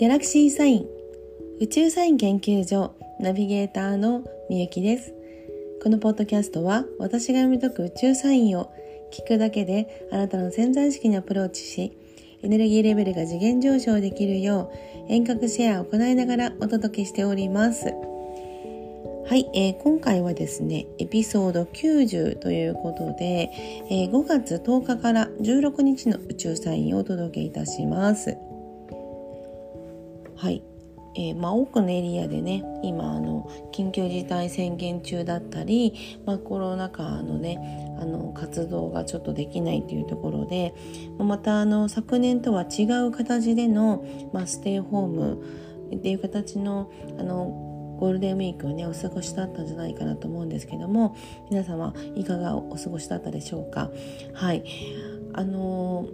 [0.00, 0.86] ギャラクシーサイン
[1.60, 5.14] 宇宙サイン研究所ナビゲーターのみゆきです
[5.84, 8.72] このポッドキャストは私が読み解く宇宙サインを
[9.12, 11.96] 聞くだけであなたの潜在意識にアプローチし
[12.42, 14.72] エネルギーレベルが次元上昇できるよ
[15.08, 17.84] う遠隔シェアを行いながらお届けしております
[19.26, 23.50] はい、えー、今回はですね、エピソード90ということで、
[23.88, 28.36] えー、5月10日から16日の宇宙サインをお届けいたします。
[30.44, 30.62] はい、
[31.16, 40.74] えー、まあ、多くのエリアでね今あの緊急事態宣言中だったり、まあ、コロナ禍のねあの活動がちょっとできないというところで
[41.18, 45.42] またあの昨年とは違う形での、まあ、ステイホーム
[45.94, 51.16] っていう形のあのゴールデンウィークをねお過ごしだったんじゃないかなと思うんですけども
[51.50, 53.90] 皆様いかがお過ごしだったでしょうか？
[54.34, 54.62] はい。
[55.32, 56.06] あの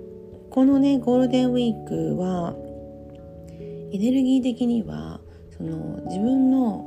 [0.50, 2.54] このねゴールデンウィークは
[3.92, 5.20] エネルギー的には
[5.56, 6.86] その自分の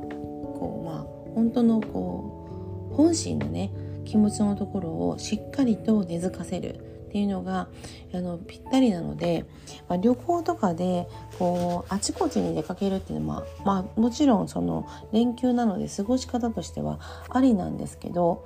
[0.58, 3.72] こうまあ本当のこう本心のね
[4.04, 7.68] 気持ちのところをしっかりと根付かせるっていうのが
[8.12, 9.44] あのぴったりなので、
[9.88, 11.06] まあ、旅行とかで
[11.38, 18.44] こうあちこちに出かけるっていうのは、まあ、もちろんその連休なので過ごし方としてはありなんですけど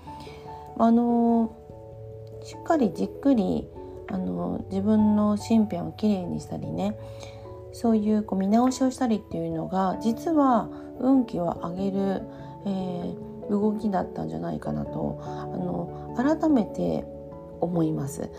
[0.79, 1.56] あの
[2.45, 3.67] しっかりじっくり
[4.11, 6.98] あの自分の身辺をきれいにしたりね
[7.72, 10.69] そういうこう見直しをしたりっていうのが実は
[11.00, 12.22] 運気を上げる、
[12.66, 17.05] えー、動きだったんじゃないかなとあの改めて
[17.61, 18.30] 思います。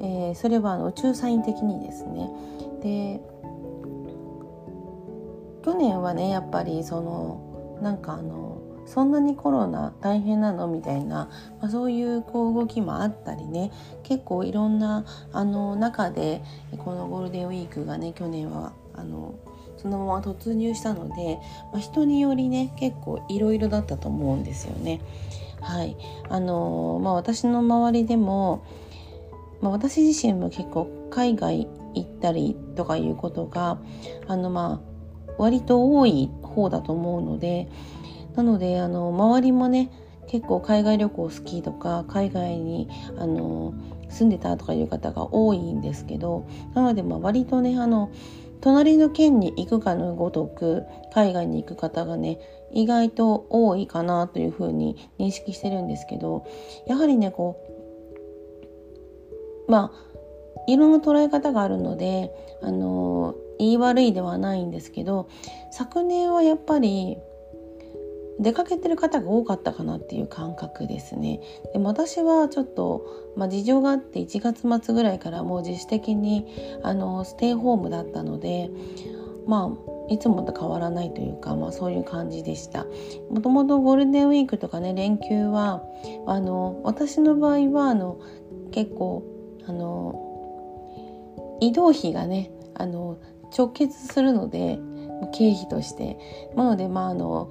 [0.00, 2.30] えー、それはあの宇宙サイン的にですね。
[2.82, 3.20] で
[5.64, 8.55] 去年はねやっぱりそのなんかあの
[8.86, 10.68] そんなにコロナ大変なの？
[10.68, 11.28] みたいな、
[11.60, 13.72] まあ、そういうこう動きもあったりね。
[14.04, 16.42] 結構いろんなあの中で
[16.78, 19.34] このゴールデンウィークがね去年はあの
[19.76, 21.38] そのまま突入したので、
[21.72, 25.00] まあ、人によりね結構いろいろだったと思うんですよね。
[25.60, 25.96] はい。
[26.28, 28.64] あのまあ、私の周りでも、
[29.60, 33.78] まあ、私自身も結構海外行ったりとかいうことが
[34.28, 34.80] あのま
[35.28, 37.68] あ割と多い方だと思うので
[38.36, 39.90] なのであの周りもね
[40.28, 42.88] 結構海外旅行好きとか海外に
[43.18, 43.74] あの
[44.08, 48.10] 住んでたとかいう方が多いんですけどなのでまあ割とねあの
[48.60, 52.38] 隣の県に行くかのごとく海外に行く方がね
[52.72, 56.46] 意外と多いかなというふうに認識してるんですけど
[56.86, 57.62] やはりねこ
[59.68, 60.06] うまあ
[60.66, 62.32] いろんな捉え方があるので
[62.62, 65.28] あの言い悪いではないんですけど
[65.70, 67.18] 昨年はやっぱり
[68.38, 71.40] 出かけてる方が多かったかなっていう感覚ですね。
[71.72, 76.46] でも私はちょっと、まあ、事情があって1月末ぐらいからもう自主的に
[76.82, 78.70] あのステイホームだったので
[79.46, 82.86] まあいつもと変わらないというか、まあ、そういう感じでした。
[83.30, 85.82] もともとゴールデンウィークとかね連休は
[86.26, 88.20] あの私の場合はあの
[88.70, 89.24] 結構
[89.66, 93.18] あの移動費がねあの
[93.56, 94.78] 直結するので
[95.32, 96.18] 経費として
[96.54, 97.50] なのでまああの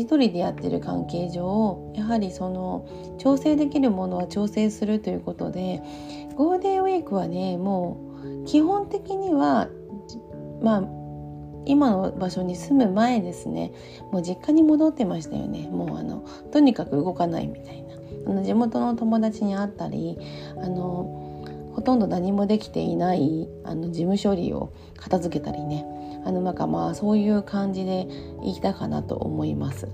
[0.00, 2.86] 一人でやってる関係上やはりその
[3.18, 5.82] 調整できるものは調整するということで
[6.36, 8.00] ゴールデンウィークはねも
[8.42, 9.68] う基本的には
[10.62, 11.00] まあ
[11.66, 13.72] 今の場所に住む前ですね。
[14.12, 15.68] もう実家に戻ってましたよね。
[15.68, 17.90] もうあのとにかく動かないみたいな。
[18.26, 20.18] あの地元の友達に会ったり
[20.56, 21.44] あの
[21.74, 25.84] ほとんど何もできていないあの事務処理を片付けたりね。
[26.24, 28.06] あのなんかまあそういう感じで
[28.42, 29.88] いたかなと思います。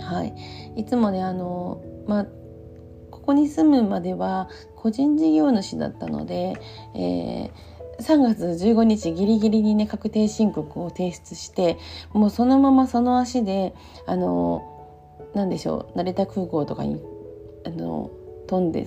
[0.00, 0.34] はい、
[0.76, 2.26] いつもねあのまあ
[3.10, 6.54] ここに住むまでは個人事業主だったので、
[6.94, 11.78] えー3月15日ギリギリにね確定申告を提出して
[12.12, 13.74] もうそのままその足で
[14.06, 14.70] あの
[15.34, 17.00] 何でしょう成田空港とかに
[17.64, 18.10] あの
[18.46, 18.86] 飛んで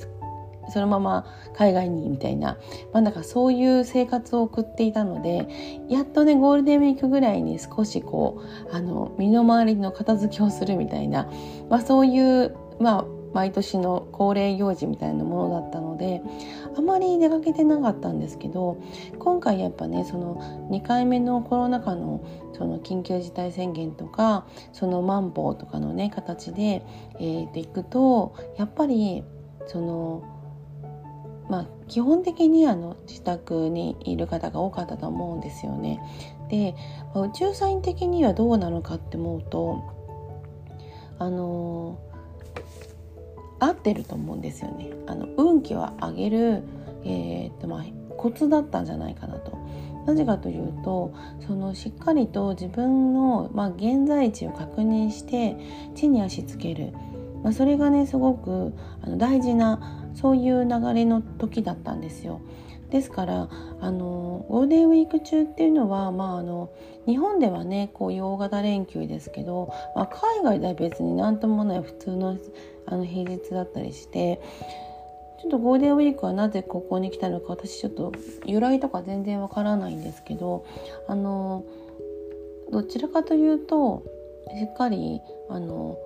[0.72, 1.25] そのまま
[1.56, 2.58] 海外にみたいな、
[2.94, 5.48] まあ、なんかそういう生活を送っていたので
[5.90, 11.30] やっとねゴールデンウィークぐらいに少しこうあの身の回りの片付けをするみたいな、
[11.69, 16.22] まあ、そういうまあ毎年の恒例行事みたいなものだったので
[16.75, 18.81] あまり出かけてなかったんですけど
[19.19, 22.25] 今回やっぱねその2回目のコロナ禍の
[22.58, 26.84] その緊急事態宣言とかそのマンボウとかのね形で、
[27.19, 29.24] えー、でいくとやっぱり
[29.68, 30.37] その
[31.50, 36.02] まあ、基本的にあの自宅にいる方が多かったと思うんですよね。
[36.50, 36.76] で、
[37.14, 39.84] まあ、宇宙サイン的にはどうなのかって思うと
[41.20, 42.00] あの
[43.60, 44.92] 合ってると思うんですよね。
[45.08, 46.64] あの運気を上げる、
[47.04, 47.86] えー、っとまあ、
[48.18, 49.58] コツだったんじゃないかなと。
[50.06, 51.14] なぜかというと
[51.46, 55.58] そのしっかりと自分の、まあ、現在地を確認して
[55.96, 56.94] 地に足つける、
[57.44, 62.42] まあ、それがねすごくあの大事なそういう流れの時だったんですよ。
[62.90, 63.50] ですから
[63.81, 66.69] あのゴールデンウィーク中っていうのは、まあ、あの
[67.06, 72.38] 日本ではねこういう大型連休ですけど、まあ、海外では別に何ともない普通の
[72.86, 74.40] あの平日だったりして
[75.42, 78.14] ちょっとゴールデンウィークはなぜここに来たのか私ちょっと
[78.46, 80.66] 由来とか全然わからないんですけど
[81.10, 81.66] あの
[82.72, 84.04] どちらかというと
[84.58, 85.19] しっかり
[85.50, 85.98] あの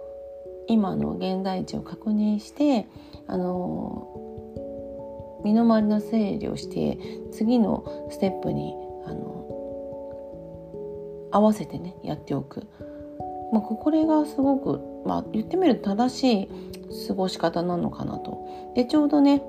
[0.67, 2.87] 今の現在地を確認して
[3.31, 4.07] あの
[5.43, 6.99] 身の回りの整理をして
[7.31, 8.75] 次のステップに
[9.05, 9.41] あの
[11.31, 12.67] 合わせてねやっておく、
[13.53, 16.49] まあ、これがすごく、まあ、言ってみると正しい
[17.07, 18.45] 過ごし方なのかなと。
[18.75, 19.41] でちょうどね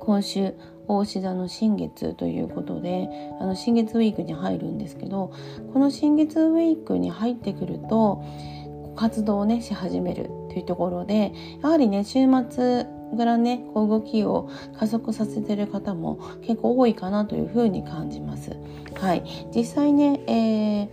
[0.00, 0.54] 今週
[0.86, 3.08] 大志座の新月ということで
[3.40, 5.32] あの新月ウィークに入るんですけど
[5.72, 8.22] この新月ウィークに入ってくると
[8.96, 11.32] 活動をねし始めるというところで
[11.62, 12.86] やはりね週末
[13.16, 14.48] からねこう動きを
[14.78, 18.56] 加速させてる方も結構多いかなというふうに感じます。
[18.94, 19.24] はい、
[19.54, 20.90] 実際ね、え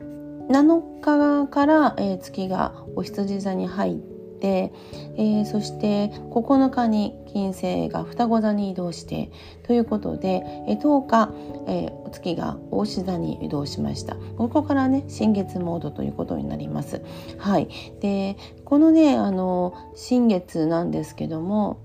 [0.00, 4.11] ー、7日から、えー、月がお羊座に入っ
[4.42, 4.72] て、
[5.16, 9.30] えー、そして9日に金星が双子座に移動して
[9.62, 11.32] ということで、えー、10日、
[11.68, 14.16] えー、月が大志座に移動しました。
[14.36, 17.00] ここからね新月モードということになります。
[17.38, 17.68] はい。
[18.00, 21.78] でこのねあの新月なんですけども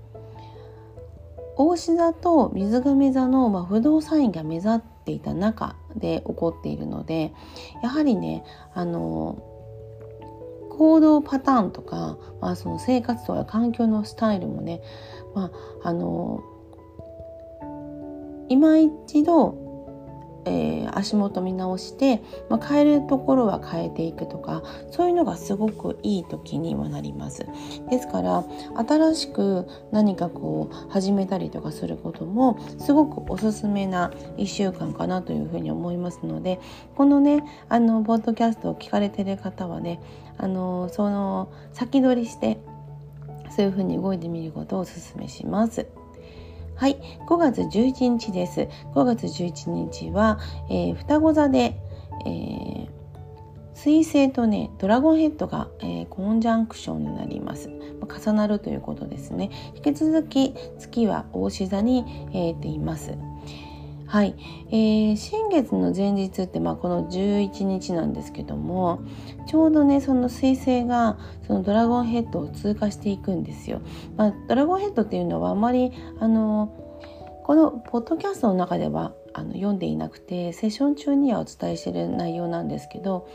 [1.56, 7.32] 大志座と水亀座の、まあ、不動産員が目立っていた中で起こっているので
[7.82, 8.44] やはりね
[8.74, 9.47] あの
[10.78, 14.80] 行動パターンとか、まあ、その生活とか環境のスタイルもね、
[15.34, 15.50] ま
[15.82, 16.44] あ、あの
[18.48, 19.67] 今一度
[20.48, 27.46] えー、足元見直して、まあ、変えるところは変えていくとかそういうのがすごくいい時にはなります
[27.90, 28.44] ですから
[28.86, 36.60] 新しく何かこう始めたりとかすることもすごくおすすめな1週間かなというふうに思いますので
[36.96, 40.00] このねあのポッドキャストを聞かれてる方はね
[40.38, 42.58] あのその先取りして
[43.50, 45.97] そういうふうに動いてみることをおすすめします。
[46.78, 46.96] はい、
[47.26, 48.68] 5月11日です。
[48.94, 50.38] 5月11日は、
[50.70, 51.76] えー、双子座で、
[52.24, 52.88] えー、
[53.74, 57.68] 水星とね、ドラゴンヘッドが、えー、コンジャンクションになります。
[58.24, 59.50] 重なるということですね。
[59.74, 63.18] 引き続き月は大志座に、えー、ています。
[64.08, 64.34] はい、
[64.68, 69.02] えー、新月の前日って、まあ、この11日なんですけども
[69.46, 73.82] ちょうどねその彗星がそのドラゴンヘッドを通過していくんですよ。
[74.16, 76.72] まあ、ドラゴンヘッドっていうのはあまりあの
[77.44, 83.28] このポッドキャストの中ではあの読んでいなくてセッション中にはお伝えしてる内容なんですけど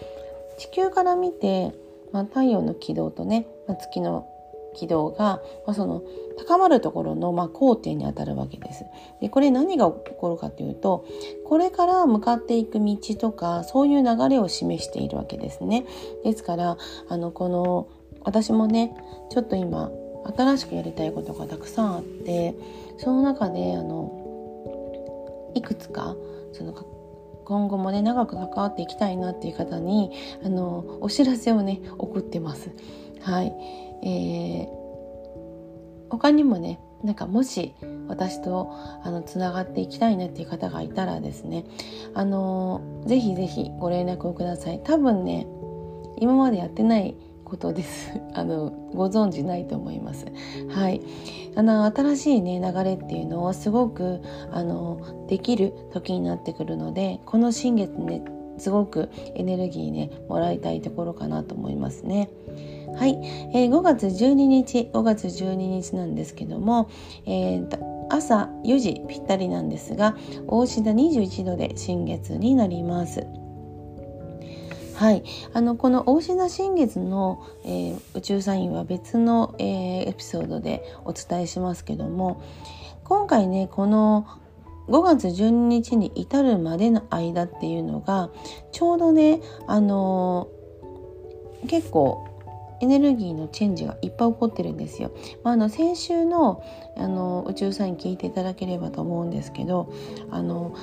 [0.57, 1.71] 地球から見て、
[2.11, 4.27] まあ、太陽の軌道とね、まあ、月の
[4.73, 6.03] 軌道が、まあ、その
[6.37, 8.85] 高まるところの、まあ、高点にあたるわけです。
[9.21, 11.05] でこれ何が起こるかというと
[11.45, 15.85] これから向かっていく道とかそういう流れを示しているわけですね。
[16.23, 16.77] ですから
[17.07, 17.87] あのこの
[18.23, 18.95] 私もね
[19.29, 19.91] ちょっと今
[20.35, 22.55] 新しくやりたいことがたくさんあって
[22.97, 26.15] その中であのいくつか
[26.53, 26.73] その
[27.45, 30.11] 今後もね長く関わっていきたいなっていう方に
[30.43, 32.71] あのお知らせをね送ってます。
[33.21, 33.53] はい、
[34.03, 37.73] えー、他にもねなんかもし
[38.07, 38.71] 私と
[39.03, 41.65] あのつながっていきたいなっていう方がいたらですね
[42.13, 44.81] あのぜひぜひご連絡をください。
[44.83, 45.47] 多分ね
[46.17, 48.11] 今までやってないことです。
[48.33, 50.25] あのご存知ないと思います。
[50.69, 51.01] はい。
[51.55, 58.23] あの新しいね流れっていうのをすごくあのできる時になってくるのでこの新月ね
[58.57, 62.29] すごくエネルギーねもらいたいところかなと思いますね。
[62.95, 63.19] はい、
[63.53, 66.89] えー、5月12日5月12日なんですけども、
[67.25, 70.15] えー、朝4時ぴったりなんですが
[70.47, 73.25] 大志田21度で新月になります。
[74.95, 75.23] はい、
[75.53, 82.43] あのこの大志田新月の、えー、宇宙サインは別の、えー、エピソードでお伝えしますけども
[83.03, 84.27] 今回ねこの
[84.87, 88.29] 5月12日に至るまでの間っていうのが
[88.71, 92.32] ちょうどねあのー、結構
[92.83, 95.11] エネルギーのチェンジがいっぱい起こってるんですよ。
[95.41, 96.61] まあ、あの先週の
[96.97, 99.89] あの宇宙サイン聞いていただければと思うんですけど
[100.29, 100.75] あの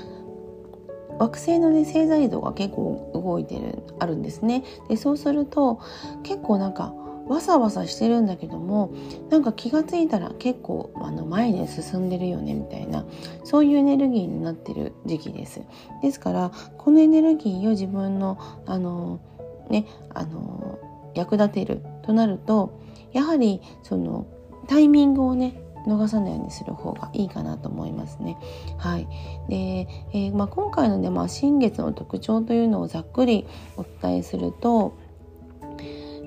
[1.18, 4.64] 惑星のね星座移動が結構動いてるあるんですね。
[4.88, 5.80] でそうすると
[6.22, 6.94] 結構なんか
[7.28, 8.92] わさわさしてるんだけども
[9.28, 13.04] なんか気が付いたら結構あの前に進んでるよねみたいな
[13.44, 15.60] そういうエネルギーになってる時期です。
[16.00, 19.20] ですからこのエネルギーを自分のあの
[19.68, 20.78] ねあの
[21.14, 22.80] 役立てるとなると
[23.12, 24.26] やはりその
[24.68, 28.36] タイミングをね逃さないようにする方がいいかなと思いますね。
[28.76, 29.08] はい。
[29.48, 34.98] で、えー、まあ、今回のね、まあ、新月の特徴というのをざっくりお伝えすると、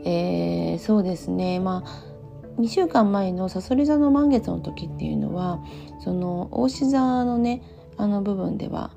[0.05, 5.59] えー、そうですね、まあ、2週間前のさそり座の満月の時っていうのは
[5.99, 7.63] その大志座のね
[7.97, 8.91] あの部分では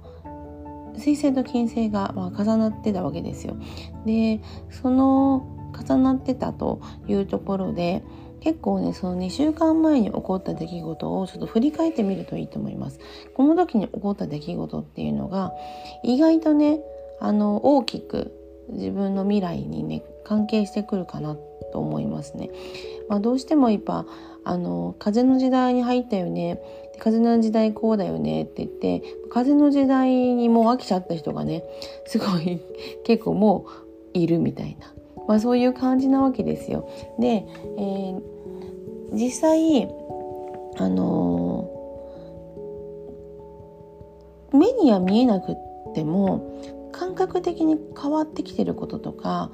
[0.98, 3.56] 水星と金星がまあ重なってたわけですよ。
[4.04, 4.40] で
[4.70, 8.02] その重なってたというところで
[8.40, 13.00] 結構ねその2週間前に起こった出来事をちょっと振り返ってみるといいと思います。
[13.34, 15.52] この時に起こった出来事っていうのが
[16.02, 16.80] 意外とね
[17.20, 18.32] あの大きく
[18.68, 21.36] 自分の未来にね関係してくるかな
[21.72, 22.50] と思いますね。
[23.08, 24.06] まあ、どうしても今
[24.44, 26.60] あの風の時代に入ったよね
[26.98, 31.64] 風の時代こうだよねって言って風の時代にもう飽きちゃった人がね
[32.06, 32.60] すごい
[33.04, 33.66] 結構も
[34.14, 34.94] ういるみたいな、
[35.28, 36.88] まあ、そういう感じなわけですよ。
[37.18, 37.46] で、
[37.78, 38.22] えー、
[39.12, 39.88] 実際
[40.78, 45.56] あのー、目には見えなくっ
[45.94, 49.50] ても感覚的に変わってきてることとか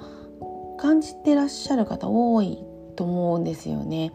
[0.78, 2.64] 感じてらっしゃる方多い
[2.94, 4.12] と思うんですよね。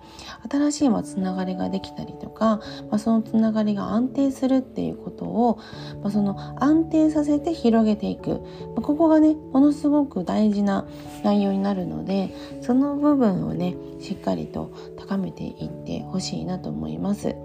[0.50, 5.60] 新しいまつながりができたりとか、まあ、そのつながりが安定するっていうことを、
[6.02, 8.38] まあ、その安定させて広げていく、ま
[8.78, 10.88] あ、ここがねものすごく大事な
[11.24, 17.36] 内容になるのでその部分をねしっかりと高めていってほしいなと思います。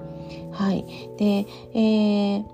[0.52, 0.86] はい、
[1.18, 2.44] で、えー、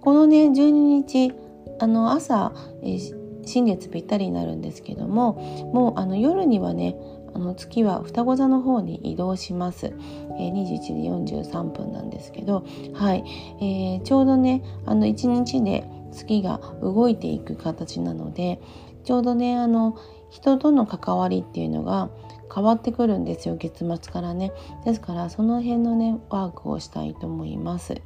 [0.00, 1.32] このね12日
[1.80, 5.32] あの朝、えー新月ぴったりになるんですけども
[5.72, 6.96] もうあの夜にはね
[7.34, 13.24] あの月は双子座の方に移動します、えー、21時43分なんですけど、はい。
[13.60, 18.60] えー、ちょうどねあの1日で月が動いていく形なので
[19.04, 19.98] ちょうどねあの
[20.30, 22.10] 人との関わりっていうのが
[22.54, 24.52] 変わってくるんですよ月末からね。
[24.84, 28.00] ですからその辺のねワークをしたいと思います。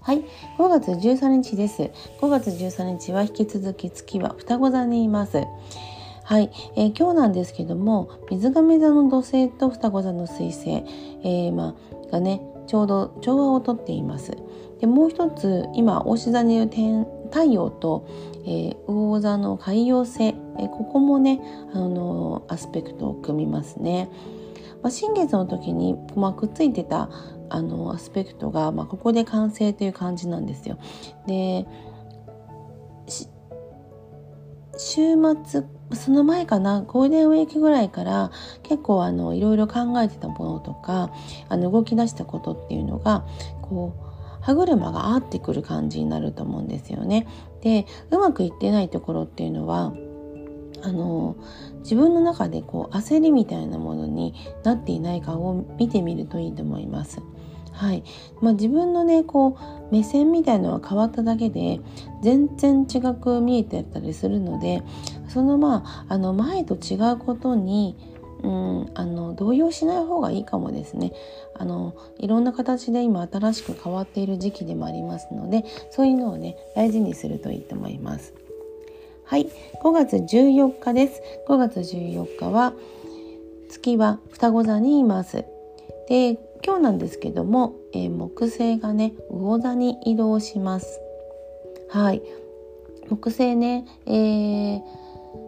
[0.00, 0.24] はい、
[0.58, 1.90] 5月13日です。
[2.20, 5.42] 5月13日は引き続き月は双子座にいます。
[6.28, 10.84] はい、えー、今日なんですけども水亀座の土星と双子座の水星、
[11.24, 14.36] えー、まあ、がねちょうど調和をとっています。
[14.78, 18.06] でもう一つ今大志座にいる天太陽と、
[18.44, 21.40] えー、魚座の海洋星、えー、ここもね
[21.72, 24.10] あのアスペクトを組みますね。
[24.82, 27.08] まあ、新月の時に、まあ、くっついてた
[27.48, 30.76] あのアスペクトが、まあ、ここで完成という感じなんですよ。
[31.26, 31.66] で
[34.76, 35.16] 週
[35.46, 38.30] 末その前かなゴールデンウィークぐらいから
[38.62, 41.10] 結構あのいろいろ考えてたものとか
[41.48, 43.24] あの動き出したことっていうのが
[43.62, 44.08] こう
[44.40, 47.26] 歯車が合ってくる感じになると思うんですよね。
[47.60, 49.92] でうまくいってないところっていうのは
[50.82, 51.36] あの
[51.80, 57.20] 自分の中でこう焦りみたいなものになっていないかを見てみるといいと思います。
[57.78, 58.02] はい。
[58.40, 59.56] まあ、自分のねこ
[59.90, 61.80] う目線みたいのが変わっただけで
[62.24, 64.82] 全然違く見えてたりするので
[65.28, 67.96] そのまああの前と違うことに
[68.40, 71.12] うん、あの動揺しない方がいいかもですね。
[71.56, 78.34] あのいろんな形で今新しく変わっている時期でもありますのでそういうのをね大事にするといいと思います。
[79.24, 79.50] はい。
[79.82, 81.20] 5月14日です。
[81.48, 82.74] 5月14日は
[83.68, 85.44] 月は双子座にいます。
[86.08, 91.00] で今日なんですけども、えー、木星がね魚座に移動します。
[91.88, 92.22] はい。
[93.08, 94.80] 木星ね、えー、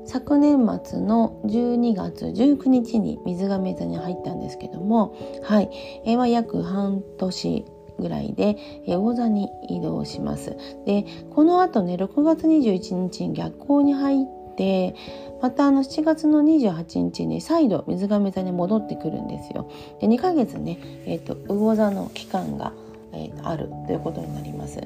[0.07, 5.69] 昨年末の12月19日に水亀座に入ったんですけどもはい、
[6.07, 7.65] えー、まあ、約半年
[7.99, 10.57] ぐらいで、魚座に移動します。
[10.87, 14.40] でこの後ね6月21日に逆行に入って
[15.41, 19.71] またあの7月の28日に再度水亀座に戻ってくるんですよ。
[20.01, 22.73] で2ヶ月ね、えーと、魚座の期間が、
[23.13, 24.81] えー、あるということになります。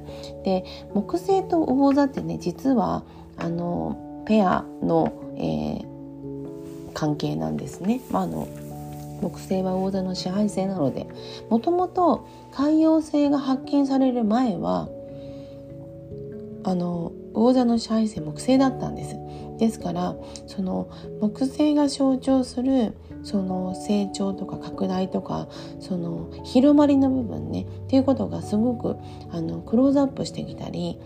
[0.45, 0.65] で
[0.95, 3.03] 木星と魚座ってね実は
[3.37, 8.01] あのペアの、えー、関係なんですね。
[8.11, 8.47] まあ、あの
[9.21, 11.07] 木星は魚座の支配星なので
[11.49, 14.89] もともと海洋星が発見される前は
[16.65, 19.17] あの魚座の支配星木星だったんです。
[19.59, 20.17] ですから
[20.47, 20.91] その
[21.21, 25.49] 木星が象徴するその成長とか拡大とか
[25.81, 28.97] その広まりの部分ねっていうことがすごく
[29.31, 30.99] あのクローズアップしてきたり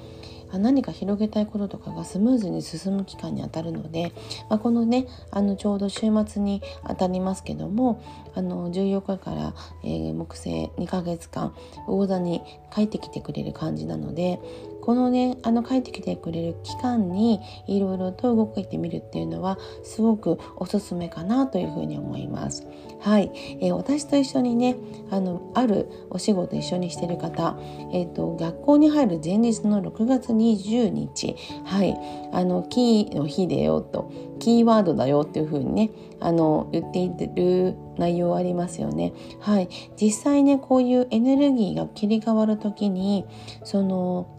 [0.52, 4.12] 何か広げたいこととかがスムーズに進む期間にあたるので、
[4.48, 8.02] まあ、このねあのちょうど週末にあたりますけども
[8.34, 11.54] あの14日から、えー、木星2ヶ月間
[11.86, 12.40] 魚座に
[12.74, 14.40] 帰ってきてくれる感じなので
[14.88, 22.66] このねあの帰ってきてくれる期間にいろいろと動いてみるっていうのはすごくおすすめかなというふうに思います。
[23.00, 23.30] はい、
[23.60, 24.76] えー、私と一緒にね
[25.10, 27.58] あのあるお仕事一緒にしてる方、
[27.92, 31.94] えーと、学校に入る前日の6月20日はい
[32.32, 39.12] あのキーの日だよとキーワードだよっていうふうにねあの言っている内容ありますよね。
[39.38, 39.68] はい、
[40.00, 43.26] 実際ねこういうエネルギーが切り替わる時に
[43.64, 44.37] その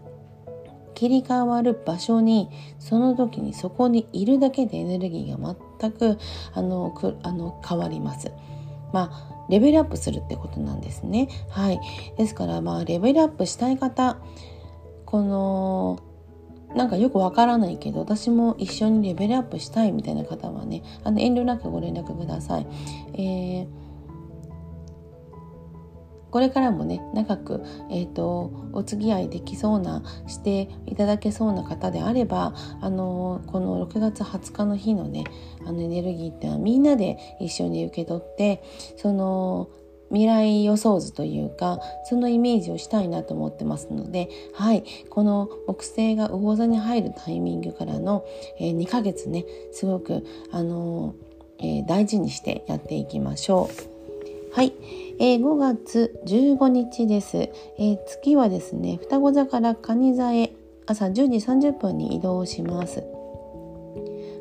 [1.00, 6.18] 切り替わる場所にその時にそこにいるだけでエネルギーが全く
[6.52, 8.30] あのくあの変わります。
[8.92, 11.30] まあレベルアップするってことなんですね。
[11.48, 11.80] はい。
[12.18, 14.18] ですからまあレベルアップしたい方
[15.06, 16.00] この
[16.76, 22.66] なんかよくわからないけど私も一緒にレベルアップしたいみたいな方はねあの遠慮なくご連絡ください。
[23.14, 23.89] えー
[26.30, 35.24] これからもね長く、えーと、お付き合いできそうなしていただけそうな方であればあのこの6月20日の日のね
[35.66, 38.62] あのエネルギーってのはみんなで一緒に受け取って
[38.96, 39.70] その
[40.10, 48.24] 未来予想図というかそのイメージをしたいなと思ってますのではいこの木星が魚座に入るタイミングからの、
[48.58, 53.90] えー、2ヶ月ねすごくあのー、えー、大事にしてやっていきましょう。
[54.52, 54.72] はい。
[55.22, 60.54] えー、5月15日です、えー、月はですね双子座から蟹座へ
[60.86, 61.22] 朝10時
[61.68, 63.04] 30分に移動します。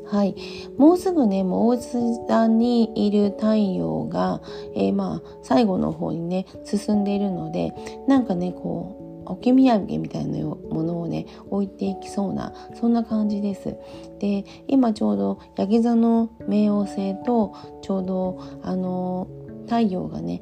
[0.07, 0.35] はい、
[0.77, 4.41] もうすぐねもう大座にいる太陽が、
[4.73, 7.73] えー、まあ最後の方にね進んでいるので
[8.07, 13.75] なんかねこう置き土産みたいなものをね置いていきそうなそんな感じです。
[14.19, 19.27] で今ちょうどヤギ座の冥王星とちょうどあの
[19.67, 20.41] 太陽がね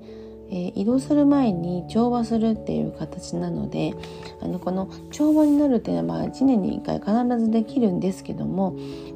[0.49, 3.93] えー、移動する前に調和するっていう形なので
[4.41, 8.75] あのこの調和になるっていうのはまあ1年に1回必ずできるんですけども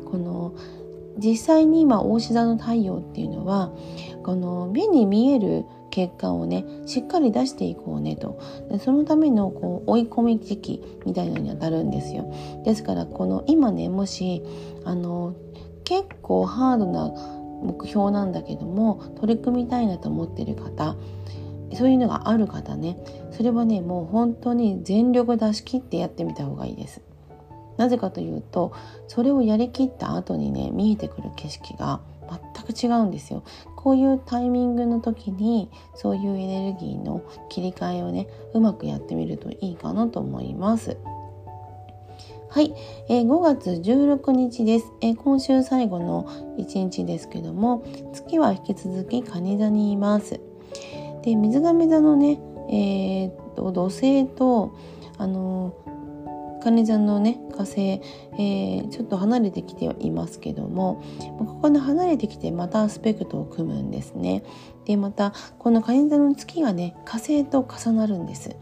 [0.09, 0.53] この
[1.17, 3.71] 実際に今大志座の太陽っていうのは
[4.23, 8.39] この目に見える結果をねしっかり出していこうねと。
[8.69, 12.33] でそのためのこう追い込み時期みたいなのに当たるんですよ。
[12.63, 14.41] ですからこの今ねもし
[14.85, 15.35] あの
[15.83, 17.11] 結構ハードな
[17.61, 20.95] 目標なんだけども取り組みたいなと思ってる方
[21.75, 22.97] そういうのがある方ね。
[23.31, 27.01] それはねもう本当に全力出し切ってやってみた方がいいです。
[27.77, 28.73] なぜかというと
[29.07, 33.43] それをやりきった後にね見えてくる景色が全く違うんですよ。
[33.75, 40.97] こういうタイミングの時にそういうエネルギーの切り替えをねうまくやってみるといいかなと思います。
[42.51, 42.73] はい、
[43.07, 46.25] えー、5月16日です、えー、今週最後の
[46.57, 50.41] 1日ですけども月は引き続き蟹座にいます
[51.23, 54.77] で水亀座のね、えー、と土星と
[55.17, 55.77] あの
[56.61, 61.01] 蟹座のね火星、えー、ちょっと離れてきていますけども
[61.39, 64.43] ここで離れてきてまたアスペクトを組むんですね。
[64.83, 68.57] でまたこの蟹座の月がね火星と重なるんです。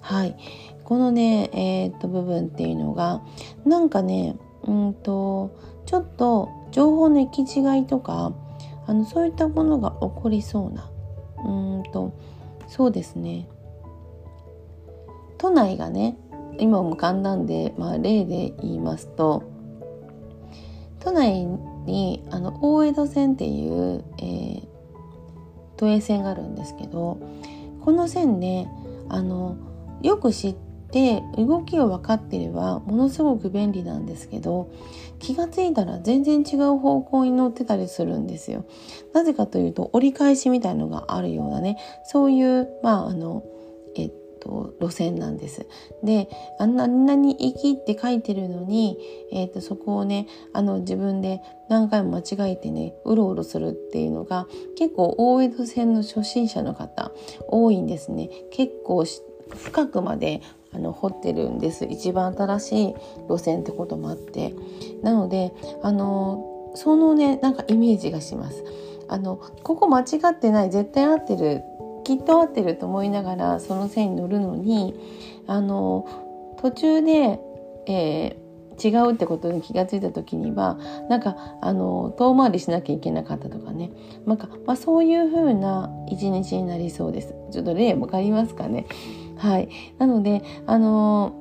[0.00, 0.36] はい
[0.88, 3.20] このねえー、っと部分っていうのが
[3.66, 8.32] なんかねうんとちょっと情報の行き違いとか
[8.86, 10.90] あのそういったものが起こりそうな
[11.44, 12.18] うんと
[12.68, 13.50] そうですね。
[15.36, 16.16] 都内がね
[16.58, 19.44] 今も浮かんだんで、まあ、例で言いますと
[21.00, 21.44] 都内
[21.84, 24.62] にあの大江戸線っていう、えー、
[25.76, 27.20] 都営線があるんですけど
[27.82, 28.72] この線ね
[29.10, 29.58] あの
[30.00, 34.70] よく知って動きを分かってればものすごく便利なんですけど
[35.18, 38.64] 気がついたら全然違う方向に乗ってたりするんですよ。
[39.12, 43.44] なぜかというと折り返しみたいのがあるようなねそういうまああの
[43.96, 45.66] えっと路線なんです。
[46.02, 48.96] であんなに行きって書いてるのに、
[49.32, 54.46] えっとそこをねあの自分で何回も間違えてねうろうろするっていうのが
[54.76, 57.12] 結構大江戸線の初心者の方
[57.48, 58.30] 多いんですね。
[58.52, 59.04] 結構
[59.56, 61.84] 深くまであの掘ってるんです。
[61.84, 62.94] 一番新しい
[63.28, 64.54] 路線ってこともあって。
[65.02, 65.52] なので
[65.82, 68.64] あのそのねなんかイメージがします。
[69.08, 71.62] あのここ間違ってない絶対合ってる
[72.04, 74.94] きっと合ってると思いながらその線に乗るのに
[75.46, 76.06] あの
[76.60, 77.40] 途中で、
[77.86, 80.78] えー、違うってことに気がついた時には
[81.08, 83.90] なんかあの遠回りしなきゃいけなかったとかね。
[84.26, 87.34] なんか、まあ、そういう風な一日になりそうです。
[87.50, 88.86] ちょっと例分かりますかね。
[89.38, 89.68] はい。
[89.98, 91.32] なので、あの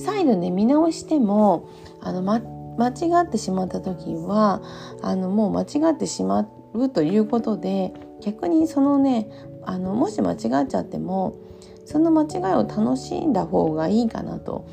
[0.00, 1.68] 再度ね見直しても
[2.00, 2.40] あの、ま、
[2.78, 4.62] 間違ってしまった時は
[5.02, 9.28] あのもう間違ってしまうということで逆にそのね
[9.64, 11.36] あのもし間違っちゃっても
[11.84, 14.66] その間違いを楽しんだ方がいいかなと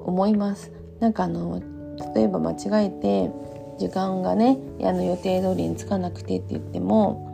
[0.00, 0.72] 思います。
[1.00, 1.60] なんかあの
[2.14, 3.30] 例えば間違えて
[3.78, 7.25] 時間がねあの予定通りにつかなくてって言っても、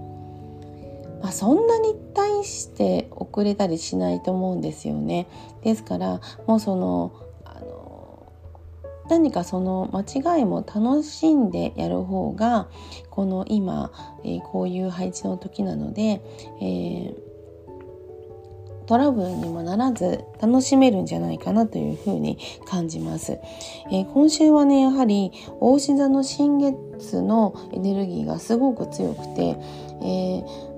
[1.22, 5.28] まあ、そんなに対して遅れたりしないと思うんですよね。
[5.62, 7.12] ですからもうその
[7.44, 8.32] あの
[9.08, 12.68] 何かその間違いも楽しんでやる方が
[13.11, 13.92] この今、
[14.24, 16.20] えー、こういう配置の時なので、
[16.61, 17.32] えー
[18.87, 23.38] トラブルにもならず楽しめるんじゃないかなというふうに感じます。
[23.90, 29.56] えー、今週はねやはり大志座の新月のエネルギーがすごく強くて、
[30.02, 30.71] えー、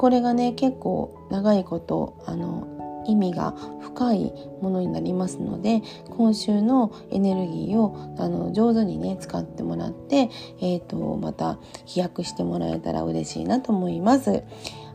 [0.00, 4.32] これがね結構長いことあの意味が深い
[4.62, 10.30] ものになりますので今週のエネルギーをあの上手にね使ってもらって、
[10.62, 14.42] えーとまた飛躍してもらえたら嬉しいなと思います。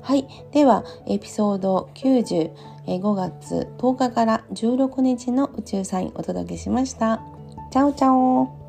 [0.02, 0.28] はい。
[0.52, 2.52] では、エピソード90、
[2.86, 7.22] 5月10日から16日の宇宙サインお届けしました。
[7.72, 8.65] チャオチャオ